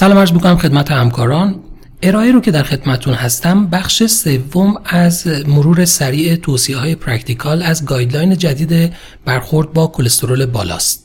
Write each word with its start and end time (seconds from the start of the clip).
سلام 0.00 0.18
عرض 0.18 0.32
می‌کنم 0.32 0.56
خدمت 0.56 0.90
همکاران. 0.90 1.60
ارائه 2.02 2.32
رو 2.32 2.40
که 2.40 2.50
در 2.50 2.62
خدمتون 2.62 3.14
هستم 3.14 3.66
بخش 3.66 4.06
سوم 4.06 4.74
از 4.84 5.26
مرور 5.26 5.84
سریع 5.84 6.36
توصیه 6.36 6.76
های 6.76 6.94
practical 6.94 7.62
از 7.62 7.84
guideline 7.84 8.36
جدید 8.36 8.92
برخورد 9.24 9.72
با 9.72 9.86
کلسترول 9.86 10.46
بالاست. 10.46 11.04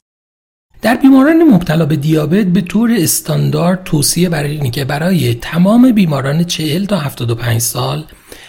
در 0.81 0.95
بیماران 0.95 1.43
مبتلا 1.43 1.85
به 1.85 1.95
دیابت 1.95 2.45
به 2.45 2.61
طور 2.61 2.95
استاندارد 2.97 3.83
توصیه 3.83 4.29
برای 4.29 4.51
اینه 4.51 4.69
که 4.69 4.85
برای 4.85 5.33
تمام 5.33 5.91
بیماران 5.91 6.43
40 6.43 6.85
تا 6.85 6.97
75 6.97 7.61
سال 7.61 8.05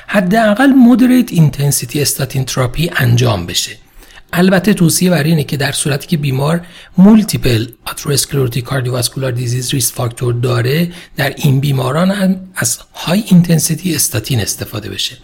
حداقل 0.07 0.67
moderate 0.67 1.33
intensity 1.33 2.03
statin 2.03 2.45
therapy 2.45 2.91
انجام 2.97 3.47
بشه. 3.47 3.86
البته 4.39 4.75
توصیه 4.75 5.11
برای 5.11 5.31
اینه 5.31 5.45
که 5.45 5.57
در 5.57 5.73
صورتی 5.73 6.07
که 6.07 6.17
بیمار 6.17 6.61
multiple 6.99 7.67
atherosclerotic 7.87 8.65
cardiovascular 8.65 9.33
disease 9.33 9.75
risk 9.75 9.93
factor 9.93 10.35
داره 10.35 10.89
در 11.17 11.35
این 11.37 11.61
بیماران 11.61 12.11
هم 12.11 12.41
از 12.55 12.79
high 12.95 13.25
intensity 13.27 13.95
statin 13.95 14.41
استفاده 14.41 14.89
بشه. 14.89 15.17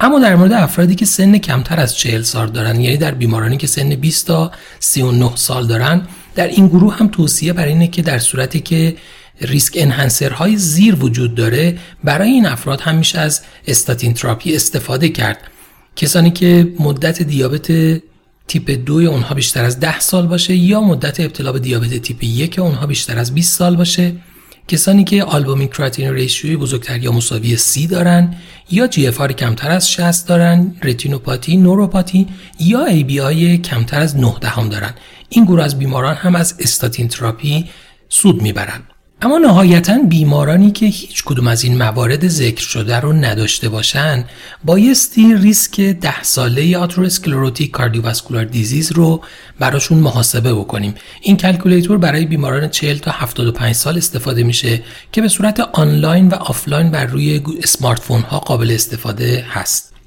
اما 0.00 0.18
در 0.18 0.36
مورد 0.36 0.52
افرادی 0.52 0.94
که 0.94 1.04
سن 1.04 1.38
کمتر 1.38 1.80
از 1.80 1.96
40 1.96 2.22
سال 2.22 2.50
دارن 2.50 2.80
یعنی 2.80 2.96
در 2.96 3.14
بیمارانی 3.14 3.56
که 3.56 3.66
سن 3.66 3.94
20 3.94 4.26
تا 4.26 4.52
39 4.80 5.36
سال 5.36 5.66
دارن 5.66 6.02
در 6.34 6.46
این 6.46 6.68
گروه 6.68 6.96
هم 6.96 7.08
توصیه 7.08 7.52
برای 7.52 7.72
اینه 7.72 7.88
که 7.88 8.02
در 8.02 8.18
صورتی 8.18 8.60
که 8.60 8.96
risk 9.40 9.72
enhancer 9.76 10.30
های 10.30 10.56
زیر 10.56 10.94
وجود 10.94 11.34
داره 11.34 11.78
برای 12.04 12.30
این 12.30 12.46
افراد 12.46 12.80
هم 12.80 12.94
میشه 12.94 13.18
از 13.18 13.42
statin 13.66 14.14
therapy 14.14 14.56
استفاده 14.56 15.08
کرد. 15.08 15.38
کسانی 15.96 16.30
که 16.30 16.72
مدت 16.78 17.22
دیابت 17.22 18.00
تیپ 18.48 18.70
دو 18.86 18.94
اونها 18.94 19.34
بیشتر 19.34 19.64
از 19.64 19.80
10 19.80 20.00
سال 20.00 20.26
باشه 20.26 20.56
یا 20.56 20.80
مدت 20.80 21.20
ابتلا 21.20 21.52
به 21.52 21.58
دیابت 21.58 21.94
تیپ 21.94 22.24
یک 22.24 22.58
اونها 22.58 22.86
بیشتر 22.86 23.18
از 23.18 23.34
20 23.34 23.58
سال 23.58 23.76
باشه. 23.76 24.12
کسانی 24.68 25.04
که 25.04 25.24
albumin 25.24 25.68
creatinine 25.68 26.12
ratio 26.12 26.49
ی 26.49 26.56
بزرگتر 26.56 26.98
یا 26.98 27.12
مساوی 27.12 27.56
سی 27.56 27.86
دارن 27.86 28.34
یا 28.70 28.86
GFR 28.86 29.20
کمتر 29.20 29.70
از 29.70 29.92
60 29.92 30.28
دارن 30.28 30.76
رتینوپاتی 30.82 31.56
نوروپاتی 31.56 32.26
یا 32.60 32.84
ABI 32.84 33.58
کمتر 33.58 34.00
از 34.00 34.16
9 34.16 34.34
دهم 34.40 34.68
دارن. 34.68 34.94
این 35.28 35.44
گروه 35.44 35.62
از 35.62 35.78
بیماران 35.78 36.14
هم 36.14 36.34
از 36.34 36.54
statin 36.58 37.08
therapy 37.08 37.64
سود 38.08 38.42
می‌برند 38.42 38.84
اما 39.22 39.38
نهایتا 39.38 39.98
بیمارانی 40.08 40.70
که 40.70 40.86
هیچ 40.86 41.24
کدوم 41.24 41.46
از 41.46 41.64
این 41.64 41.78
موارد 41.78 42.28
ذکر 42.28 42.62
شده 42.62 42.96
رو 42.96 43.12
نداشته 43.12 43.68
باشن 43.68 44.24
بایستی 44.64 45.34
ریسک 45.34 45.80
ده 45.80 46.22
ساله 46.22 46.78
atherosclerotic 46.78 47.70
cardiovascular 47.70 48.44
disease 48.44 48.92
رو 48.92 49.20
براشون 49.58 49.98
محاسبه 49.98 50.54
بکنیم. 50.54 50.94
این 51.22 51.36
calculator 51.36 51.98
برای 51.98 52.26
بیماران 52.26 52.68
40 52.68 52.98
تا 52.98 53.10
75 53.10 53.74
سال 53.74 53.96
استفاده 53.96 54.42
میشه 54.42 54.82
که 55.12 55.22
به 55.22 55.28
صورت 55.28 55.60
آنلاین 55.60 56.28
و 56.28 56.34
آفلاین 56.34 56.90
بر 56.90 57.04
روی 57.04 57.42
smartphone 57.62 58.20
ها 58.20 58.38
قابل 58.38 58.70
استفاده 58.70 59.44
هست. 59.48 59.97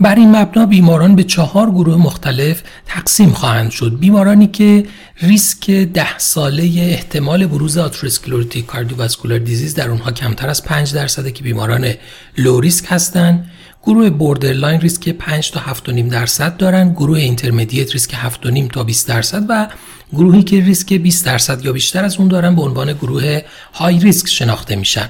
بر 0.00 0.14
این 0.14 0.36
مبنا 0.36 0.66
بیماران 0.66 1.16
به 1.16 1.24
چهار 1.24 1.70
گروه 1.70 1.96
مختلف 1.96 2.62
تقسیم 2.86 3.30
خواهند 3.30 3.70
شد. 3.70 3.98
بیمارانی 3.98 4.46
که 4.46 4.86
ریسک 5.22 5.70
ده 5.70 6.18
ساله 6.18 6.62
احتمال 6.78 7.46
بروز 7.46 7.78
atherosclerotic 7.78 8.66
cardiovascular 8.66 9.38
disease 9.38 9.74
در 9.74 9.90
اونها 9.90 10.12
کمتر 10.12 10.48
از 10.48 10.64
5 10.64 10.94
درصده 10.94 11.32
که 11.32 11.42
بیماران 11.42 11.92
low 12.38 12.60
risk 12.60 12.84
هستند. 12.88 13.50
گروه 13.82 14.10
borderline 14.10 14.80
risk 14.80 15.08
5 15.08 15.50
تا 15.50 15.60
7.5 15.60 15.90
درصد 15.90 16.56
دارند. 16.56 16.92
گروه 16.92 17.18
intermediate 17.18 17.92
risk 17.92 18.14
7.5 18.14 18.72
تا 18.72 18.84
20 18.84 19.08
درصد 19.08 19.44
و 19.48 19.68
گروهی 20.12 20.42
که 20.42 20.60
ریسک 20.60 20.92
20 20.92 21.26
درصد 21.26 21.64
یا 21.64 21.72
بیشتر 21.72 22.04
از 22.04 22.16
اون 22.16 22.28
دارن 22.28 22.54
به 22.54 22.62
عنوان 22.62 22.92
گروه 22.92 23.40
high 23.72 23.98
risk 23.98 24.28
شناخته 24.28 24.76
میشن. 24.76 25.08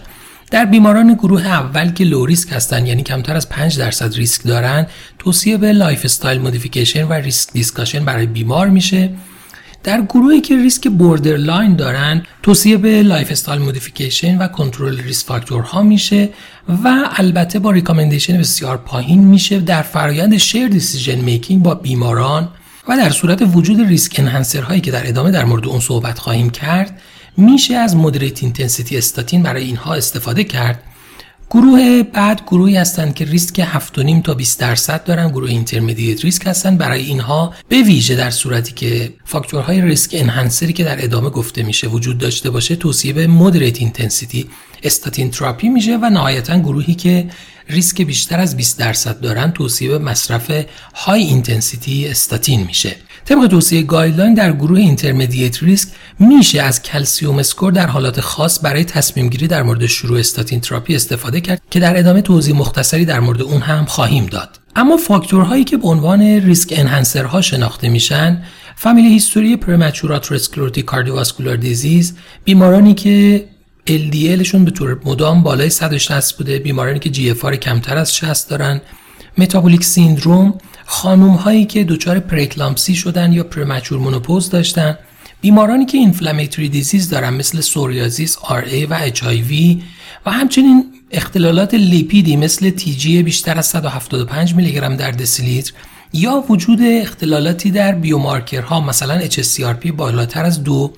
در 0.50 0.64
بیماران 0.64 1.14
گروه 1.14 1.46
اول 1.46 1.90
که 1.90 2.04
low 2.04 2.26
risk 2.26 2.52
هستن 2.52 2.86
یعنی 2.86 3.02
کمتر 3.02 3.36
از 3.36 3.48
5 3.48 3.78
درصد 3.78 4.14
ریسک 4.14 4.42
دارن 4.42 4.86
توصیه 5.18 5.56
به 5.56 5.72
lifestyle 5.72 6.40
modification 6.40 7.04
و 7.04 7.12
risk 7.12 7.52
discussion 7.52 8.04
برای 8.04 8.26
بیمار 8.26 8.68
میشه. 8.68 9.10
در 9.84 10.02
گروهی 10.02 10.40
که 10.40 10.56
ریسک 10.56 10.86
borderline 11.24 11.76
دارن 11.76 12.22
توصیه 12.42 12.76
به 12.76 13.02
lifestyle 13.02 13.62
modification 13.62 14.38
و 14.38 14.48
کنترل 14.48 14.98
risk 14.98 15.26
factor 15.26 15.74
ها 15.74 15.82
میشه 15.82 16.28
و 16.84 17.10
البته 17.16 17.58
با 17.58 17.70
recommendation 17.70 18.38
بسیار 18.38 18.76
پایین 18.76 19.24
میشه 19.24 19.60
در 19.60 19.82
فرایند 19.82 20.36
shared 20.36 20.68
decision 20.68 21.14
making 21.20 21.62
با 21.62 21.74
بیماران. 21.74 22.48
و 22.88 22.96
در 22.96 23.10
صورت 23.10 23.42
وجود 23.54 23.88
risk 23.88 24.16
enhancer 24.18 24.60
هایی 24.60 24.80
که 24.80 24.90
در 24.90 25.08
ادامه 25.08 25.30
در 25.30 25.44
مورد 25.44 25.66
اون 25.66 25.80
صحبت 25.80 26.18
خواهیم 26.18 26.50
کرد 26.50 27.00
میشه 27.36 27.74
از 27.74 27.96
moderate 27.96 28.42
intensity 28.42 28.98
statin 28.98 29.42
برای 29.42 29.64
اینها 29.64 29.94
استفاده 29.94 30.44
کرد. 30.44 30.82
گروه 31.50 32.02
بعد 32.02 32.42
گروهی 32.46 32.76
هستند 32.76 33.14
که 33.14 33.24
ریسک 33.24 33.64
7.5 33.64 34.22
تا 34.24 34.34
20 34.34 34.60
درصد 34.60 35.04
دارن. 35.04 35.28
گروه 35.28 35.50
intermediate 35.50 36.24
risk 36.24 36.46
هستند 36.46 36.78
برای 36.78 37.04
اینها 37.04 37.54
به 37.68 37.82
ویژه 37.82 38.14
در 38.14 38.30
صورتی 38.30 38.72
که 38.72 39.12
فاکتورهای 39.24 39.80
risk 39.80 40.10
enhancer 40.14 40.66
ی 40.66 40.72
که 40.72 40.84
در 40.84 41.04
ادامه 41.04 41.30
گفته 41.30 41.62
میشه 41.62 41.86
وجود 41.86 42.18
داشته 42.18 42.50
باشه 42.50 42.76
توصیه 42.76 43.12
به 43.12 43.26
moderate 43.26 43.80
intensity 43.80 44.46
statin 44.82 45.30
therapy 45.30 45.68
میشه 45.68 45.96
و 45.96 46.10
نهایتا 46.10 46.58
گروهی 46.58 46.94
که 46.94 47.30
ریسک 47.68 48.02
بیشتر 48.02 48.40
از 48.40 48.56
20 48.56 48.78
درصد 48.78 49.20
دارن 49.20 49.50
توصیه 49.50 49.88
به 49.88 49.98
مصرف 49.98 50.50
high 50.94 51.22
intensity 51.22 52.08
statin 52.08 52.64
میشه. 52.64 52.96
طبق 53.26 53.46
توصیه 53.46 53.82
guideline 53.82 54.34
در 54.34 54.52
گروه 54.52 54.78
intermediate 54.78 55.62
risk 55.62 55.88
میشه 56.18 56.62
از 56.62 56.82
calcium 56.82 57.38
score 57.38 57.72
در 57.72 57.86
حالات 57.86 58.20
خاص 58.20 58.58
برای 58.62 58.84
تصمیم 58.84 59.28
گیری 59.28 59.46
در 59.46 59.62
مورد 59.62 59.86
شروع 59.86 60.18
statin 60.18 60.60
therapy 60.60 60.94
استفاده 60.94 61.40
کرد 61.40 61.62
که 61.70 61.80
در 61.80 61.98
ادامه 61.98 62.22
توضیح 62.22 62.56
مختصری 62.56 63.04
در 63.04 63.20
مورد 63.20 63.42
اون 63.42 63.60
هم 63.60 63.84
خواهیم 63.84 64.26
داد. 64.26 64.60
اما 64.76 64.96
فاکتورهایی 64.96 65.64
که 65.64 65.76
به 65.76 65.88
عنوان 65.88 66.22
risk 66.22 66.74
enhancer 66.76 67.33
ها 67.33 67.40
شناخته 67.40 67.88
میشن 67.88 68.42
family 68.76 69.08
history 69.08 69.56
premature 69.56 70.12
atherosclerotic 70.12 70.84
cardiovascular 70.84 71.56
disease 71.56 72.16
بیمارانی 72.44 72.94
که 72.94 73.44
LDL 73.86 74.20
شون 74.20 74.64
به 74.64 74.70
طور 74.70 75.00
مدام 75.04 75.42
بالای 75.42 75.70
160 75.70 76.36
بوده 76.36 76.58
بیمارانی 76.58 76.98
که 76.98 77.10
GFR 77.10 77.34
کمتر 77.34 77.96
از 77.96 78.16
60 78.16 78.50
دارن 78.50 78.80
metabolic 79.38 79.84
syndrome 79.84 80.58
خانوم 80.86 81.34
هایی 81.34 81.64
که 81.64 81.84
دچار 81.84 82.18
پره‌اکلامپسی 82.18 82.94
شدن 82.94 83.32
یا 83.32 83.44
premature 83.44 83.98
menopause 83.98 84.50
داشتن. 84.50 84.98
بیمارانی 85.40 85.86
که 85.86 85.98
inflammatory 85.98 86.68
disease 86.68 87.10
دارن 87.10 87.34
مثل 87.34 87.60
psoriasis، 87.60 88.38
RA 88.38 88.86
و 88.86 88.96
HIV 89.00 89.22
و 90.26 90.30
همچنین 90.30 90.84
اختلالات 91.10 91.74
لیپیدی 91.74 92.36
مثل 92.36 92.70
TG 92.70 93.22
بیشتر 93.22 93.58
از 93.58 93.66
175 93.66 94.54
میلی 94.54 94.72
گرم 94.72 94.96
در 94.96 95.10
دسیلیتر 95.10 95.72
یا 96.12 96.44
وجود 96.48 96.78
اختلالاتی 96.82 97.70
در 97.70 97.92
biomarker 97.92 98.72
ها 98.72 98.80
مثلا 98.80 99.20
hsCRP 99.20 99.92
بالاتر 99.92 100.44
از 100.44 100.64
دو 100.64 100.92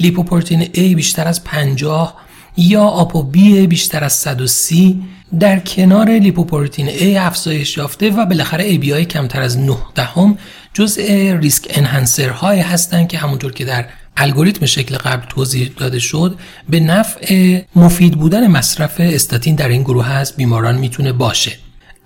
lipoprotein 0.00 0.64
A 0.64 0.78
بیشتر 0.78 1.28
از 1.28 1.44
50 1.44 2.23
یا 2.56 2.82
ApoB 2.82 3.66
بیشتر 3.66 4.04
از 4.04 4.12
130 4.12 5.02
در 5.40 5.58
کنار 5.58 6.10
lipoprotein 6.10 6.88
A 6.88 7.16
افزایش 7.16 7.76
یافته 7.76 8.10
و 8.10 8.26
بالاخره 8.26 8.78
ABI 8.78 9.06
کمتر 9.06 9.42
از 9.42 9.58
9 9.58 9.76
دهم 9.94 10.38
جزء 10.74 11.02
risk 11.40 11.66
enhancer 11.70 12.28
های 12.28 12.60
هستند 12.60 13.08
که 13.08 13.18
همونطور 13.18 13.52
که 13.52 13.64
در 13.64 13.84
الگوریتم 14.16 14.66
شکل 14.66 14.96
قبل 14.96 15.26
توضیح 15.28 15.70
داده 15.76 15.98
شد 15.98 16.38
به 16.68 16.80
نفع 16.80 17.60
مفید 17.76 18.14
بودن 18.14 18.46
مصرف 18.46 18.94
استاتین 18.98 19.54
در 19.54 19.68
این 19.68 19.82
گروه 19.82 20.10
از 20.10 20.36
بیماران 20.36 20.78
می‌تونه 20.78 21.12
باشه. 21.12 21.52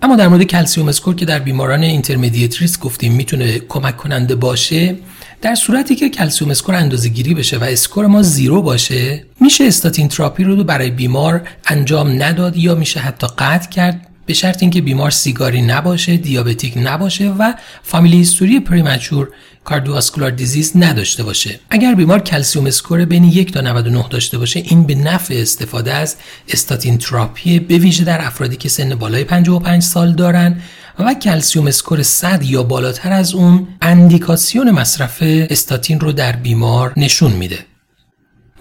اما 0.01 0.15
در 0.15 0.27
مورد 0.27 0.43
calcium 0.43 0.87
score 0.87 1.15
که 1.15 1.25
در 1.25 1.39
بیماران 1.39 1.83
intermediate 1.83 2.61
risk 2.61 2.79
گفتیم 2.79 3.13
می‌تونه 3.13 3.59
کمک 3.59 3.97
کننده 3.97 4.35
باشه 4.35 4.95
در 5.41 5.55
صورتی 5.55 5.95
که 5.95 6.09
calcium 6.09 6.51
score 6.51 6.75
اندازه 6.75 7.09
گیری 7.09 7.33
بشه 7.33 7.57
و 7.57 7.63
score 7.63 8.07
ما 8.07 8.21
zero 8.21 8.61
باشه 8.61 9.25
میشه 9.41 9.63
statin 9.63 10.07
therapy 10.07 10.43
رو 10.43 10.63
برای 10.63 10.91
بیمار 10.91 11.47
انجام 11.67 12.23
نداد 12.23 12.57
یا 12.57 12.75
میشه 12.75 12.99
حتی 12.99 13.27
قطع 13.37 13.69
کرد؟ 13.69 14.07
به 14.25 14.33
شرط 14.33 14.63
اینکه 14.63 14.81
بیمار 14.81 15.11
سیگاری 15.11 15.61
نباشه 15.61 16.17
diabetic 16.17 16.73
نباشه 16.77 17.29
و 17.29 17.53
family 17.83 18.17
history 18.17 18.59
premature 18.59 19.27
cardiovascular 19.63 20.31
disease 20.31 20.71
نداشته 20.75 21.23
باشه. 21.23 21.59
اگر 21.69 21.95
بیمار 21.95 22.19
calcium 22.19 22.65
score 22.65 23.05
بین 23.05 23.23
1 23.23 23.53
تا 23.53 23.61
99 23.61 24.05
داشته 24.09 24.37
باشه 24.37 24.59
این 24.59 24.83
به 24.83 24.95
نفع 24.95 25.33
استفاده 25.33 25.93
از 25.93 26.15
statin 26.49 26.97
therapy 26.97 27.59
به 27.59 27.77
ویژه 27.77 28.03
در 28.03 28.25
افرادی 28.25 28.55
که 28.55 28.69
سن 28.69 28.95
بالای 28.95 29.23
55 29.23 29.83
سال 29.83 30.13
دارن 30.13 30.61
و 30.99 31.13
calcium 31.13 31.67
score 31.67 32.03
100 32.03 32.43
یا 32.43 32.63
بالاتر 32.63 33.11
از 33.11 33.33
اون 33.33 33.67
اندیکاسیون 33.81 34.71
مصرف 34.71 35.17
استاتین 35.21 35.99
رو 35.99 36.11
در 36.11 36.35
بیمار 36.35 36.93
نشون 36.97 37.31
میده. 37.31 37.65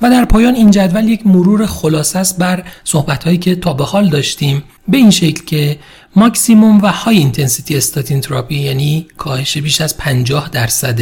و 0.02 0.10
در 0.10 0.24
پایان 0.24 0.54
این 0.54 0.70
جدول 0.70 1.08
یک 1.08 1.26
مرور 1.26 1.66
خلاصه 1.66 2.18
است 2.18 2.38
بر 2.38 2.64
صحبت 2.84 3.24
هایی 3.24 3.38
که 3.38 3.54
تا 3.54 3.72
به 3.72 3.84
حال 3.84 4.08
داشتیم. 4.08 4.62
به 4.88 4.96
این 4.96 5.10
شکل 5.10 5.44
که 5.44 5.78
ماکسیموم 6.16 6.82
و 6.82 6.86
high 6.86 7.18
intensity 7.18 7.76
statin 7.76 8.20
therapy 8.20 8.54
یعنی 8.54 9.06
کاهش 9.16 9.58
بیش 9.58 9.80
از 9.80 9.96
50 9.96 10.48
درصد 10.48 11.00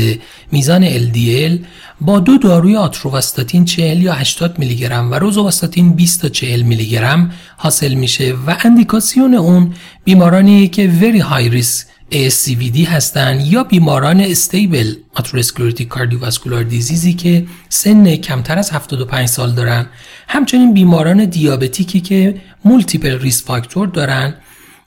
میزان 0.53 0.89
LDL 0.91 1.59
با 2.01 2.21
دو 2.21 2.39
داروی 2.39 2.77
آتروواستاتین 2.77 3.65
40 3.65 4.03
یا 4.03 4.13
80 4.13 4.59
میلی 4.59 4.77
گرم 4.77 5.11
و 5.11 5.15
روزوواستاتین 5.15 5.93
20 5.93 6.23
تا 6.23 6.29
40 6.29 6.63
میلی 6.63 6.89
گرم 6.89 7.33
حاصل 7.57 7.95
میشه 7.95 8.35
و 8.47 8.57
اندیکاسیون 8.61 9.35
اون 9.35 9.75
بیمارانی 10.05 10.69
که 10.69 10.93
very 11.01 11.23
high 11.23 11.63
risk 11.63 11.96
ASCVD 12.13 12.79
هستن 12.89 13.41
یا 13.41 13.65
بیماران 13.65 14.21
stable 14.21 14.95
atherosclerotic 15.15 15.89
cardiovascular 15.89 16.63
disease 16.63 17.08
ی 17.08 17.15
که 17.15 17.47
سن 17.69 18.17
کمتر 18.17 18.59
از 18.59 18.71
75 18.71 19.29
سال 19.29 19.53
دارن. 19.53 19.87
همچنین 20.29 20.75
بیماران 20.75 21.25
دیابتیکی 21.25 22.01
که 22.01 22.41
multiple 22.65 23.19
risk 23.19 23.45
factor 23.45 23.89
دارن. 23.89 24.35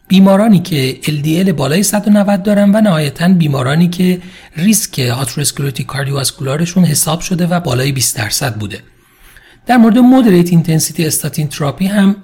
بیمارانی 0.08 0.60
که 0.60 1.00
LDL 1.04 1.50
بالای 1.50 1.84
190 1.84 2.44
دارن 2.44 2.76
و 2.76 2.82
نهایتا 2.82 3.28
بیمارانی 3.28 3.88
که 3.90 4.22
ریسک 4.58 5.00
atherosclerotic 5.00 5.86
cardiovascular 5.86 6.63
شون 6.63 6.86
حساب 6.86 7.20
شده 7.20 7.48
و 7.48 7.60
بالای 7.60 7.92
20 7.92 8.18
درصد 8.18 8.56
بوده. 8.56 8.80
در 9.66 9.78
مورد 9.78 9.98
moderate 9.98 10.50
intensity 10.50 11.06
statin 11.06 11.48
therapy 11.48 11.86
هم 11.88 12.16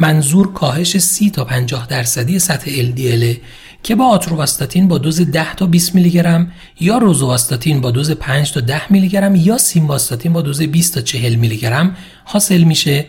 منظور 0.00 0.52
کاهش 0.52 0.98
30 0.98 1.30
تا 1.30 1.44
50 1.44 1.86
درصدی 1.86 2.38
سطح 2.38 2.70
LDL 2.70 3.36
که 3.82 3.94
با 3.94 4.06
آتروواستاتین 4.06 4.88
با 4.88 4.98
دوز 4.98 5.20
10 5.20 5.54
تا 5.54 5.66
20 5.66 5.94
میلی 5.94 6.10
گرم 6.10 6.52
یا 6.80 6.98
روزوواستاتین 6.98 7.80
با 7.80 7.90
دوز 7.90 8.10
5 8.10 8.52
تا 8.52 8.60
10 8.60 8.92
میلی 8.92 9.08
گرم 9.08 9.36
یا 9.36 9.58
سیمواستاتین 9.58 10.32
با 10.32 10.42
دوز 10.42 10.62
20 10.62 10.94
تا 10.94 11.00
40 11.00 11.34
میلی 11.34 11.56
گرم 11.56 11.96
حاصل 12.24 12.62
میشه 12.62 13.06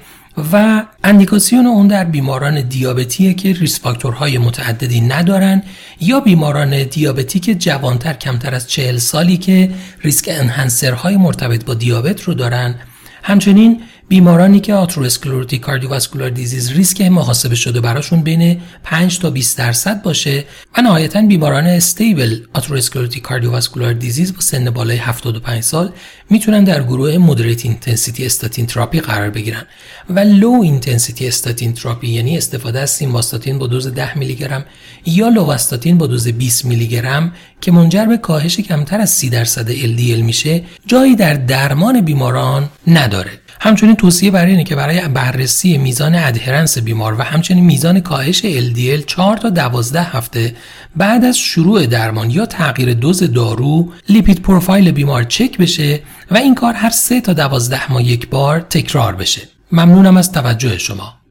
و 0.53 0.85
اندیکاسیون 1.03 1.65
اون 1.67 1.87
در 1.87 2.03
بیماران 2.03 2.61
دیابتیه 2.61 3.33
که 3.33 3.53
ریس 3.53 3.79
فاکتورهای 3.79 4.37
متعددی 4.37 5.01
ندارن 5.01 5.63
یا 5.99 6.19
بیماران 6.19 6.83
دیابتیک 6.83 7.45
جوانتر 7.59 8.13
کمتر 8.13 8.55
از 8.55 8.69
40 8.69 8.97
سالی 8.97 9.37
که 9.37 9.71
ریسک 10.01 10.29
انهانسرهای 10.31 11.17
مرتبط 11.17 11.65
با 11.65 11.73
دیابت 11.73 12.21
رو 12.21 12.33
دارن. 12.33 12.75
همچنین 13.23 13.81
بیمارانی 14.07 14.59
که 14.59 14.73
atherosclerotic 14.73 15.61
cardiovascular 15.61 16.29
disease 16.29 16.71
risk 16.71 17.01
محاسبه 17.01 17.55
شده 17.55 17.81
براشون 17.81 18.21
بین 18.21 18.61
5 18.83 19.19
تا 19.19 19.29
20 19.29 19.57
درصد 19.57 20.01
باشه 20.01 20.43
و 20.77 20.81
نهایتا 20.81 21.21
بیماران 21.21 21.67
stable 21.67 22.39
atherosclerotic 22.53 23.23
cardiovascular 23.23 23.93
disease 23.93 24.33
با 24.33 24.41
سن 24.41 24.69
بالای 24.69 24.97
75 24.97 25.63
سال 25.63 25.91
می‌تونن 26.29 26.63
در 26.63 26.83
گروه 26.83 27.17
moderate 27.17 27.65
intensity 27.65 28.25
statin 28.25 28.65
therapy 28.65 28.99
قرار 28.99 29.29
بگیرن. 29.29 29.63
و 30.09 30.19
low 30.19 30.59
intensity 30.63 31.27
statin 31.27 31.73
therapy 31.73 32.07
یعنی 32.07 32.37
استفاده 32.37 32.79
از 32.79 32.89
سیمواستاتین 32.89 33.59
با 33.59 33.67
دوز 33.67 33.93
10 33.93 34.17
میلی 34.17 34.35
گرم 34.35 34.65
یا 35.05 35.29
لوواستاتین 35.29 35.97
با 35.97 36.07
دوز 36.07 36.27
20 36.27 36.65
میلی 36.65 36.87
گرم 36.87 37.33
که 37.61 37.71
منجر 37.71 38.05
به 38.05 38.17
کاهش 38.17 38.59
کمتر 38.59 39.01
از 39.01 39.09
30 39.09 39.29
درصد 39.29 39.73
LDL 39.73 40.23
میشه 40.23 40.63
جایی 40.85 41.15
در 41.15 41.33
درمان 41.33 42.01
بیماران 42.01 42.69
نداره. 42.87 43.44
همچنین 43.65 43.95
توصیه 43.95 44.31
برای 44.31 44.51
اینه 44.51 44.63
که 44.63 44.75
برای 44.75 45.07
بررسی 45.07 45.77
میزان 45.77 46.15
adherence 46.15 46.77
بیمار 46.77 47.19
و 47.19 47.21
همچنین 47.21 47.63
میزان 47.63 47.99
کاهش 47.99 48.41
LDL 48.41 49.05
4 49.05 49.37
تا 49.37 49.49
12 49.49 50.01
هفته 50.01 50.55
بعد 50.95 51.25
از 51.25 51.37
شروع 51.37 51.85
درمان 51.85 52.31
یا 52.31 52.45
تغییر 52.45 52.93
دوز 52.93 53.23
دارو 53.23 53.91
لیپید 54.09 54.41
پروفایل 54.41 54.91
بیمار 54.91 55.23
چک 55.23 55.57
بشه 55.57 56.01
و 56.31 56.37
این 56.37 56.55
کار 56.55 56.73
هر 56.73 56.89
3 56.89 57.21
تا 57.21 57.33
12 57.33 57.91
ماه 57.91 58.03
یک 58.03 58.29
بار 58.29 58.59
تکرار 58.59 59.15
بشه. 59.15 59.41
ممنونم 59.71 60.17
از 60.17 60.31
توجه 60.31 60.77
شما. 60.77 61.24